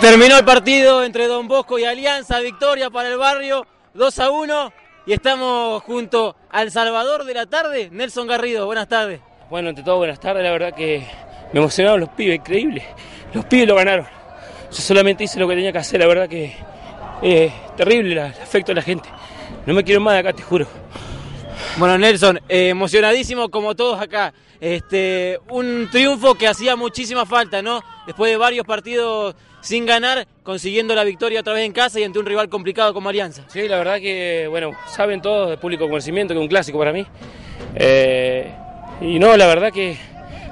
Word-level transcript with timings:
Terminó 0.00 0.38
el 0.38 0.46
partido 0.46 1.04
entre 1.04 1.26
Don 1.26 1.46
Bosco 1.46 1.78
y 1.78 1.84
Alianza, 1.84 2.40
victoria 2.40 2.88
para 2.88 3.10
el 3.10 3.18
barrio, 3.18 3.66
2 3.92 4.18
a 4.20 4.30
1 4.30 4.72
y 5.04 5.12
estamos 5.12 5.82
junto 5.82 6.36
al 6.48 6.70
Salvador 6.70 7.24
de 7.24 7.34
la 7.34 7.44
tarde, 7.44 7.90
Nelson 7.92 8.26
Garrido, 8.26 8.64
buenas 8.64 8.88
tardes. 8.88 9.20
Bueno, 9.50 9.68
ante 9.68 9.82
todo 9.82 9.98
buenas 9.98 10.18
tardes, 10.18 10.42
la 10.42 10.52
verdad 10.52 10.72
que 10.74 11.06
me 11.52 11.60
emocionaron 11.60 12.00
los 12.00 12.08
pibes, 12.08 12.36
increíble, 12.36 12.82
los 13.34 13.44
pibes 13.44 13.68
lo 13.68 13.74
ganaron, 13.74 14.06
yo 14.70 14.78
solamente 14.78 15.24
hice 15.24 15.38
lo 15.38 15.46
que 15.46 15.54
tenía 15.54 15.70
que 15.70 15.78
hacer, 15.78 16.00
la 16.00 16.06
verdad 16.06 16.30
que 16.30 16.56
es 17.20 17.52
terrible 17.76 18.12
el 18.12 18.20
afecto 18.20 18.70
de 18.70 18.76
la 18.76 18.82
gente, 18.82 19.10
no 19.66 19.74
me 19.74 19.84
quiero 19.84 20.00
más 20.00 20.14
de 20.14 20.20
acá, 20.20 20.32
te 20.32 20.42
juro. 20.42 20.66
Bueno, 21.76 21.98
Nelson, 21.98 22.40
eh, 22.48 22.70
emocionadísimo 22.70 23.50
como 23.50 23.76
todos 23.76 24.00
acá. 24.00 24.32
Este, 24.60 25.38
un 25.48 25.88
triunfo 25.90 26.34
que 26.34 26.48
hacía 26.48 26.74
muchísima 26.74 27.24
falta, 27.24 27.62
¿no? 27.62 27.82
Después 28.06 28.30
de 28.30 28.36
varios 28.36 28.66
partidos 28.66 29.34
sin 29.60 29.86
ganar, 29.86 30.26
consiguiendo 30.42 30.94
la 30.94 31.04
victoria 31.04 31.40
otra 31.40 31.52
vez 31.52 31.64
en 31.64 31.72
casa 31.72 32.00
y 32.00 32.04
ante 32.04 32.18
un 32.18 32.26
rival 32.26 32.48
complicado 32.48 32.94
como 32.94 33.08
Alianza. 33.08 33.44
Sí, 33.48 33.68
la 33.68 33.78
verdad 33.78 33.98
que, 34.00 34.46
bueno, 34.48 34.72
saben 34.86 35.20
todos 35.20 35.50
de 35.50 35.56
público 35.56 35.88
conocimiento 35.88 36.34
que 36.34 36.40
es 36.40 36.42
un 36.42 36.48
clásico 36.48 36.78
para 36.78 36.92
mí. 36.92 37.06
Eh, 37.74 38.50
y 39.00 39.18
no, 39.18 39.36
la 39.36 39.46
verdad 39.46 39.72
que 39.72 39.96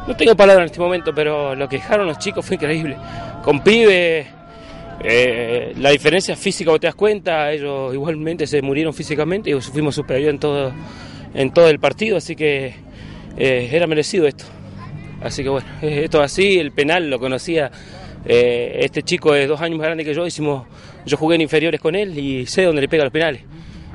no 0.06 0.16
tengo 0.16 0.36
palabras 0.36 0.64
en 0.64 0.66
este 0.66 0.80
momento, 0.80 1.14
pero 1.14 1.54
lo 1.54 1.68
que 1.68 1.76
dejaron 1.76 2.06
los 2.06 2.18
chicos 2.18 2.44
fue 2.44 2.56
increíble. 2.56 2.96
Con 3.42 3.62
pibes, 3.62 4.26
eh, 5.00 5.72
la 5.76 5.90
diferencia 5.90 6.34
física, 6.36 6.70
vos 6.70 6.80
te 6.80 6.86
das 6.86 6.94
cuenta, 6.94 7.52
ellos 7.52 7.94
igualmente 7.94 8.46
se 8.46 8.60
murieron 8.62 8.92
físicamente 8.92 9.50
y 9.50 9.60
fuimos 9.60 9.94
superiores 9.94 10.34
en 10.34 10.40
todo, 10.40 10.72
en 11.34 11.52
todo 11.52 11.68
el 11.68 11.78
partido, 11.78 12.16
así 12.16 12.34
que 12.34 12.74
eh, 13.36 13.68
era 13.72 13.86
merecido 13.86 14.26
esto. 14.26 14.44
Así 15.20 15.42
que 15.42 15.48
bueno, 15.48 15.66
esto 15.82 16.22
así, 16.22 16.58
el 16.58 16.72
penal 16.72 17.10
lo 17.10 17.18
conocía 17.18 17.70
eh, 18.24 18.80
este 18.80 19.02
chico 19.02 19.34
es 19.34 19.48
dos 19.48 19.60
años 19.60 19.78
más 19.78 19.86
grande 19.86 20.04
que 20.04 20.14
yo, 20.14 20.26
hicimos, 20.26 20.66
yo 21.06 21.16
jugué 21.16 21.36
en 21.36 21.42
inferiores 21.42 21.80
con 21.80 21.94
él 21.94 22.18
y 22.18 22.46
sé 22.46 22.62
dónde 22.62 22.80
le 22.82 22.88
pega 22.88 23.04
los 23.04 23.12
penales. 23.12 23.42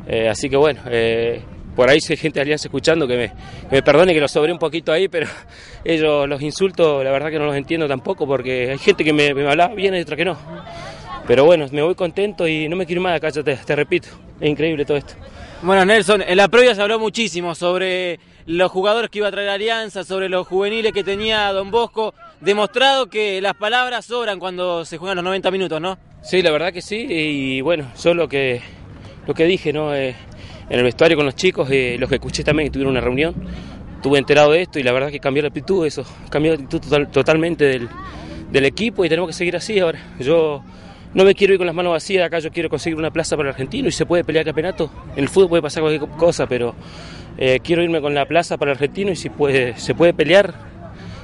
Eh, 0.08 0.28
así 0.28 0.50
que 0.50 0.58
bueno, 0.58 0.82
eh, 0.88 1.42
por 1.76 1.90
ahí 1.90 2.00
hay 2.08 2.18
gente 2.18 2.40
de 2.40 2.42
Alianza 2.42 2.68
escuchando 2.68 3.08
que 3.08 3.32
me, 3.70 3.82
perdone 3.82 4.14
que 4.14 4.20
lo 4.20 4.28
sobré 4.28 4.52
un 4.52 4.60
poquito 4.60 4.92
ahí, 4.92 5.08
pero 5.08 5.28
ellos 5.86 6.28
los 6.28 6.42
insultos, 6.42 7.04
la 7.04 7.12
verdad 7.12 7.30
que 7.30 7.40
no 7.40 7.46
los 7.46 7.56
entiendo 7.56 7.88
tampoco 7.88 8.28
porque 8.28 8.72
hay 8.72 8.78
gente 8.78 9.04
que 9.04 9.14
me, 9.14 9.34
me 9.34 9.48
hablaba 9.48 9.74
bien 9.74 9.96
y 9.96 10.02
otra 10.02 10.16
que 10.16 10.26
no. 10.26 10.38
Pero 11.28 11.46
bueno, 11.46 11.66
me 11.72 11.82
voy 11.82 11.96
contento 11.96 12.48
y 12.48 12.68
no 12.68 12.76
me 12.76 12.86
quiero 12.86 13.02
más 13.02 13.16
acá, 13.16 13.32
te, 13.32 13.44
te 13.44 13.76
repito, 13.76 14.10
es 14.40 14.50
increíble 14.50 14.84
todo 14.84 14.98
esto. 14.98 15.14
Bueno, 15.62 15.86
Nelson, 15.86 16.22
en 16.28 16.36
la 16.36 16.50
previa 16.50 16.76
se 16.76 16.82
habló 16.82 17.00
muchísimo 17.00 17.56
sobre 17.56 18.20
los 18.46 18.72
jugadores 18.72 19.10
que 19.10 19.20
iba 19.20 19.28
a 19.28 19.32
traer 19.32 19.50
Alianza, 19.50 20.04
sobre 20.04 20.30
los 20.30 20.48
juveniles 20.48 20.92
que 20.92 21.04
tenía 21.04 21.52
Don 21.54 21.72
Bosco. 21.72 22.14
Demostrado 22.42 23.08
que 23.08 23.42
las 23.42 23.54
palabras 23.54 24.06
sobran 24.06 24.40
cuando 24.40 24.86
se 24.86 24.98
juegan 24.98 25.16
los 25.16 25.26
90 25.26 25.52
minutos, 25.52 25.82
¿no? 25.82 25.98
Sí, 26.22 26.42
la 26.42 26.52
verdad 26.52 26.74
que 26.74 26.82
sí. 26.82 27.06
Y 27.10 27.62
bueno, 27.62 27.92
yo 28.02 28.14
lo 28.14 28.28
que, 28.28 28.62
lo 29.28 29.34
que 29.34 29.46
dije, 29.46 29.72
¿no? 29.72 29.96
Eh, 29.96 30.16
en 30.70 30.78
el 30.78 30.84
vestuario 30.84 31.18
con 31.18 31.26
los 31.26 31.36
chicos, 31.36 31.70
eh, 31.72 31.98
los 32.00 32.10
que 32.10 32.16
escuché 32.16 32.44
también 32.44 32.68
que 32.68 32.74
tuvieron 32.74 32.92
una 32.92 33.02
reunión, 33.02 33.36
estuve 33.96 34.18
enterado 34.18 34.52
de 34.52 34.62
esto 34.62 34.80
y 34.80 34.84
la 34.84 34.92
verdad 34.92 35.10
que 35.10 35.20
cambió 35.20 35.44
la 35.44 35.50
actitud, 35.50 35.86
eso, 35.86 36.04
cambió 36.30 36.52
la 36.54 36.56
actitud 36.56 36.82
total, 36.82 37.12
totalmente 37.12 37.66
del, 37.66 37.90
del 38.52 38.66
equipo 38.66 39.06
y 39.06 39.10
tenemos 39.10 39.30
que 39.30 39.34
seguir 39.34 39.56
así 39.56 39.80
ahora. 39.80 40.00
Yo 40.20 40.64
no 41.14 41.24
me 41.26 41.36
quiero 41.36 41.54
ir 41.54 41.58
con 41.58 41.68
las 41.68 41.76
manos 41.76 41.92
vacías, 41.92 42.26
acá 42.26 42.40
yo 42.40 42.52
quiero 42.52 42.70
conseguir 42.70 42.98
una 42.98 43.12
plaza 43.12 43.36
para 43.36 43.50
el 43.50 43.54
argentino 43.54 43.88
y 43.88 43.92
se 43.92 44.06
puede 44.06 44.24
pelear 44.24 44.46
campeonato. 44.46 44.90
En 45.16 45.24
el 45.24 45.30
fútbol 45.30 45.50
puede 45.50 45.62
pasar 45.62 45.84
cualquier 45.84 46.10
cosa, 46.12 46.48
pero 46.48 46.76
eh, 47.38 47.60
quiero 47.64 47.82
irme 47.84 48.02
con 48.02 48.14
la 48.14 48.26
plaza 48.26 48.58
para 48.58 48.72
el 48.72 48.78
argentino 48.78 49.12
y 49.12 49.16
si 49.16 49.30
se 49.76 49.96
puede 49.96 50.14
pelear 50.14 50.54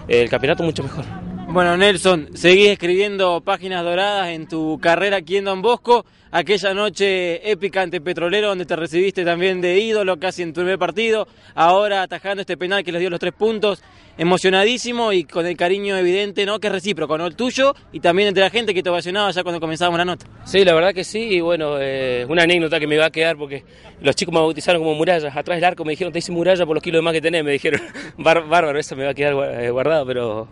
eh, 0.08 0.22
el 0.22 0.30
campeonato 0.30 0.64
mucho 0.64 0.84
mejor. 0.84 1.06
Bueno, 1.52 1.76
Nelson, 1.78 2.30
seguís 2.36 2.70
escribiendo 2.70 3.42
páginas 3.42 3.84
doradas 3.84 4.30
en 4.30 4.48
tu 4.48 4.78
carrera 4.80 5.18
aquí 5.18 5.38
en 5.38 5.46
Don 5.46 5.64
Bosco, 5.64 6.06
aquella 6.30 6.76
noche 6.76 7.50
épica 7.50 7.82
ante 7.82 8.00
Petrolero 8.02 8.50
donde 8.50 8.68
te 8.68 8.76
recibiste 8.76 9.26
también 9.26 9.60
de 9.60 9.80
ídolo 9.80 10.20
casi 10.20 10.44
en 10.44 10.54
tu 10.54 10.62
primer 10.62 10.78
partido, 10.78 11.28
ahora 11.56 12.04
atajando 12.04 12.42
este 12.42 12.56
penal 12.56 12.84
que 12.84 12.92
les 12.92 13.02
dio 13.02 13.10
los 13.10 13.20
tres 13.20 13.34
puntos, 13.34 13.82
emocionadísimo 14.20 15.12
y 15.12 15.24
con 15.24 15.48
el 15.48 15.58
cariño 15.58 15.98
evidente, 15.98 16.46
¿no? 16.46 16.60
Que 16.60 16.68
es 16.68 16.74
recíproco, 16.74 17.18
¿no? 17.18 17.26
El 17.26 17.36
tuyo 17.36 17.74
y 17.92 18.00
también 18.00 18.28
entre 18.28 18.44
la 18.44 18.52
gente 18.52 18.72
que 18.76 18.84
te 18.84 18.92
ovacionaba 18.92 19.32
ya 19.32 19.42
cuando 19.42 19.60
comenzábamos 19.60 19.98
la 19.98 20.06
nota. 20.06 20.28
Sí, 20.44 20.64
la 20.64 20.76
verdad 20.76 20.94
que 20.94 21.04
sí, 21.04 21.20
y 21.20 21.42
bueno, 21.42 21.78
eh, 21.80 22.28
una 22.30 22.44
anécdota 22.44 22.80
que 22.80 22.86
me 22.86 22.98
va 22.98 23.08
a 23.08 23.12
quedar 23.12 23.38
porque 23.38 23.64
los 24.02 24.16
chicos 24.16 24.32
me 24.36 24.40
bautizaron 24.40 24.84
como 24.84 24.94
muralla, 24.94 25.30
atrás 25.34 25.58
del 25.58 25.66
arco 25.66 25.84
me 25.84 25.94
dijeron, 25.94 26.14
te 26.14 26.20
hice 26.20 26.32
muralla 26.32 26.64
por 26.68 26.76
los 26.76 26.84
kilos 26.84 27.00
de 27.00 27.02
más 27.02 27.14
que 27.14 27.22
tenés, 27.22 27.44
me 27.44 27.54
dijeron, 27.54 27.82
Bar 28.20 28.48
bárbaro, 28.48 28.78
eso 28.78 28.96
me 28.96 29.06
va 29.06 29.10
a 29.10 29.16
quedar 29.16 29.64
eh, 29.64 29.72
guardado, 29.72 30.06
pero... 30.06 30.48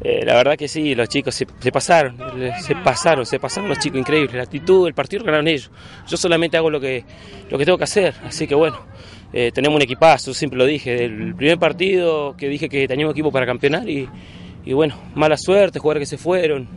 Eh, 0.00 0.24
la 0.24 0.34
verdad 0.34 0.56
que 0.56 0.68
sí, 0.68 0.94
los 0.94 1.08
chicos 1.08 1.34
se, 1.34 1.46
se, 1.60 1.72
pasaron, 1.72 2.16
se 2.60 2.74
pasaron, 2.76 3.24
se 3.24 3.38
pasaron 3.38 3.68
los 3.68 3.78
chicos, 3.78 3.98
increíble, 3.98 4.36
la 4.36 4.42
actitud, 4.42 4.86
el 4.86 4.94
partido 4.94 5.24
ganaron 5.24 5.48
ellos. 5.48 5.70
Yo 6.06 6.16
solamente 6.16 6.56
hago 6.56 6.68
lo 6.68 6.80
que, 6.80 7.04
lo 7.48 7.56
que 7.56 7.64
tengo 7.64 7.78
que 7.78 7.84
hacer, 7.84 8.14
así 8.24 8.46
que 8.46 8.54
bueno, 8.54 8.78
eh, 9.32 9.50
tenemos 9.52 9.76
un 9.76 9.82
equipazo, 9.82 10.34
siempre 10.34 10.58
lo 10.58 10.66
dije, 10.66 10.94
del 10.94 11.34
primer 11.34 11.58
partido 11.58 12.36
que 12.36 12.48
dije 12.48 12.68
que 12.68 12.88
teníamos 12.88 13.14
equipo 13.14 13.30
para 13.30 13.46
campeonar 13.46 13.88
y, 13.88 14.08
y 14.64 14.72
bueno, 14.72 14.96
mala 15.14 15.36
suerte, 15.36 15.78
jugadores 15.78 16.08
que 16.08 16.16
se 16.16 16.22
fueron 16.22 16.68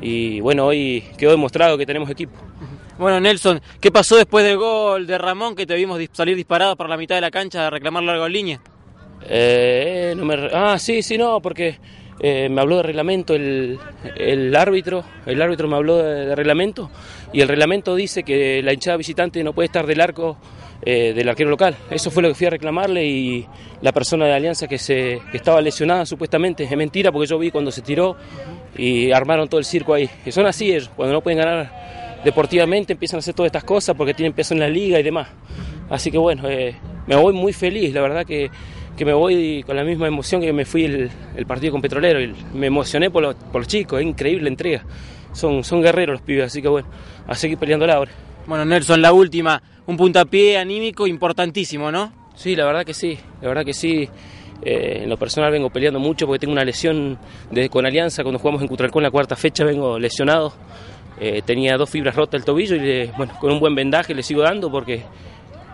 y 0.00 0.40
bueno, 0.40 0.66
hoy 0.66 1.02
quedó 1.16 1.30
demostrado 1.30 1.78
que 1.78 1.86
tenemos 1.86 2.10
equipo. 2.10 2.34
Bueno, 2.98 3.18
Nelson, 3.20 3.60
¿qué 3.80 3.90
pasó 3.90 4.16
después 4.16 4.44
del 4.44 4.56
gol 4.56 5.06
de 5.06 5.18
Ramón 5.18 5.56
que 5.56 5.66
te 5.66 5.74
vimos 5.74 6.00
salir 6.12 6.36
disparado 6.36 6.76
por 6.76 6.88
la 6.88 6.96
mitad 6.96 7.16
de 7.16 7.22
la 7.22 7.30
cancha 7.30 7.66
a 7.66 7.70
reclamar 7.70 8.04
largo 8.04 8.26
en 8.26 8.32
línea? 8.32 8.60
Eh, 9.26 10.14
no 10.16 10.24
me... 10.24 10.48
Ah, 10.52 10.78
sí, 10.78 11.02
sí, 11.02 11.18
no, 11.18 11.40
porque 11.40 11.78
eh, 12.20 12.48
me 12.48 12.60
habló 12.60 12.76
de 12.78 12.82
reglamento 12.84 13.34
el, 13.34 13.78
el, 14.16 14.54
árbitro, 14.56 15.04
el 15.26 15.42
árbitro 15.42 15.68
me 15.68 15.76
habló 15.76 15.98
de, 15.98 16.34
reglamento 16.34 16.90
y 17.32 17.40
el 17.40 17.48
reglamento 17.48 17.94
dice 17.94 18.22
que 18.22 18.62
la 18.62 18.72
hinchada 18.72 18.96
visitante 18.96 19.42
no 19.42 19.52
puede 19.52 19.66
estar 19.66 19.86
del 19.86 20.00
arco 20.00 20.36
eh, 20.82 21.12
del 21.14 21.28
arquero 21.28 21.50
local. 21.50 21.76
Eso 21.90 22.10
fue 22.10 22.22
lo 22.22 22.28
que 22.28 22.34
fui 22.34 22.46
a 22.46 22.50
reclamarle 22.50 23.04
y 23.04 23.46
la 23.80 23.92
persona 23.92 24.26
de 24.26 24.34
Alianza 24.34 24.68
que, 24.68 24.78
se, 24.78 25.20
que 25.30 25.36
estaba 25.36 25.60
lesionada 25.60 26.06
supuestamente, 26.06 26.64
es 26.64 26.76
mentira 26.76 27.10
porque 27.10 27.26
yo 27.26 27.38
vi 27.38 27.50
cuando 27.50 27.70
se 27.70 27.82
tiró 27.82 28.16
y 28.76 29.10
armaron 29.10 29.48
todo 29.48 29.58
el 29.58 29.64
circo 29.64 29.94
ahí. 29.94 30.08
Que 30.24 30.30
son 30.30 30.46
así 30.46 30.70
ellos, 30.70 30.90
cuando 30.94 31.14
no 31.14 31.20
pueden 31.20 31.38
ganar 31.38 32.22
deportivamente 32.24 32.94
empiezan 32.94 33.18
a 33.18 33.20
hacer 33.20 33.34
todas 33.34 33.48
estas 33.48 33.64
cosas 33.64 33.94
porque 33.94 34.14
tienen 34.14 34.32
peso 34.32 34.54
en 34.54 34.60
la 34.60 34.68
liga 34.68 34.98
y 34.98 35.02
demás. 35.02 35.28
Así 35.90 36.10
que 36.10 36.18
bueno, 36.18 36.48
eh, 36.48 36.74
me 37.06 37.16
voy 37.16 37.32
muy 37.32 37.52
feliz, 37.52 37.92
la 37.92 38.02
verdad 38.02 38.24
que 38.26 38.50
que 38.96 39.04
me 39.04 39.12
voy 39.12 39.62
con 39.64 39.76
la 39.76 39.84
misma 39.84 40.06
emoción 40.06 40.40
que 40.40 40.52
me 40.52 40.64
fui 40.64 40.84
el, 40.84 41.10
el 41.36 41.46
partido 41.46 41.72
con 41.72 41.82
Petrolero. 41.82 42.20
Y 42.20 42.34
me 42.54 42.66
emocioné 42.66 43.10
por 43.10 43.22
los, 43.22 43.34
por 43.34 43.62
los 43.62 43.68
chicos, 43.68 44.00
es 44.00 44.06
increíble 44.06 44.44
la 44.44 44.48
entrega. 44.50 44.84
Son, 45.32 45.64
son 45.64 45.82
guerreros 45.82 46.14
los 46.14 46.22
pibes, 46.22 46.44
así 46.44 46.62
que 46.62 46.68
bueno, 46.68 46.86
a 47.26 47.34
seguir 47.34 47.58
peleando 47.58 47.90
ahora. 47.90 48.12
Bueno, 48.46 48.64
Nelson, 48.64 49.02
la 49.02 49.12
última, 49.12 49.60
un 49.86 49.96
puntapié 49.96 50.58
anímico 50.58 51.06
importantísimo, 51.06 51.90
¿no? 51.90 52.12
Sí, 52.36 52.54
la 52.54 52.64
verdad 52.66 52.84
que 52.84 52.94
sí, 52.94 53.18
la 53.40 53.48
verdad 53.48 53.64
que 53.64 53.74
sí. 53.74 54.08
Eh, 54.62 55.00
en 55.02 55.10
lo 55.10 55.18
personal 55.18 55.50
vengo 55.50 55.68
peleando 55.68 55.98
mucho 55.98 56.26
porque 56.26 56.38
tengo 56.38 56.52
una 56.52 56.64
lesión 56.64 57.18
desde 57.50 57.68
con 57.68 57.84
Alianza, 57.84 58.22
cuando 58.22 58.38
jugamos 58.38 58.62
en 58.62 58.68
Cutralcón 58.68 59.02
la 59.02 59.10
cuarta 59.10 59.34
fecha 59.34 59.64
vengo 59.64 59.98
lesionado. 59.98 60.54
Eh, 61.20 61.42
tenía 61.44 61.76
dos 61.76 61.90
fibras 61.90 62.14
rotas 62.14 62.40
el 62.40 62.44
tobillo 62.44 62.76
y 62.76 62.80
le, 62.80 63.06
bueno, 63.16 63.34
con 63.40 63.52
un 63.52 63.60
buen 63.60 63.74
vendaje 63.74 64.14
le 64.14 64.22
sigo 64.22 64.42
dando 64.42 64.70
porque 64.70 65.02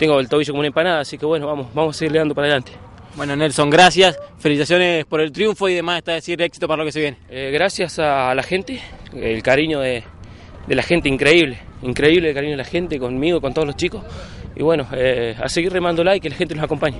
tengo 0.00 0.18
el 0.18 0.30
tobillo 0.30 0.54
como 0.54 0.60
una 0.60 0.68
empanada, 0.68 1.00
así 1.00 1.18
que 1.18 1.26
bueno, 1.26 1.46
vamos, 1.46 1.66
vamos 1.74 1.94
a 1.94 1.98
seguirle 1.98 2.20
dando 2.20 2.34
para 2.34 2.46
adelante. 2.46 2.72
Bueno, 3.16 3.36
Nelson, 3.36 3.68
gracias. 3.68 4.18
Felicitaciones 4.38 5.04
por 5.04 5.20
el 5.20 5.30
triunfo 5.30 5.68
y 5.68 5.74
demás, 5.74 5.98
está 5.98 6.12
decir 6.12 6.40
éxito 6.40 6.66
para 6.66 6.78
lo 6.78 6.86
que 6.86 6.92
se 6.92 7.00
viene. 7.00 7.18
Eh, 7.28 7.50
gracias 7.52 7.98
a 7.98 8.34
la 8.34 8.42
gente, 8.42 8.80
el 9.14 9.42
cariño 9.42 9.80
de, 9.80 10.02
de, 10.66 10.74
la 10.74 10.82
gente, 10.82 11.10
increíble, 11.10 11.58
increíble 11.82 12.30
el 12.30 12.34
cariño 12.34 12.52
de 12.52 12.56
la 12.56 12.64
gente 12.64 12.98
conmigo, 12.98 13.42
con 13.42 13.52
todos 13.52 13.66
los 13.66 13.76
chicos. 13.76 14.02
Y 14.56 14.62
bueno, 14.62 14.86
eh, 14.94 15.36
a 15.38 15.50
seguir 15.50 15.70
remándola 15.70 16.16
y 16.16 16.20
que 16.20 16.30
la 16.30 16.36
gente 16.36 16.54
nos 16.54 16.64
acompañe. 16.64 16.96